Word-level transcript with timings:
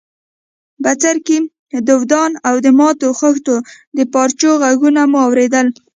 بڅرکي، 0.83 1.37
دودان 1.87 2.31
او 2.47 2.55
د 2.65 2.67
ماتو 2.79 3.09
خښتو 3.19 3.55
د 3.97 3.99
پارچو 4.13 4.51
ږغونه 4.63 5.01
مو 5.11 5.17
اورېدل. 5.25 5.67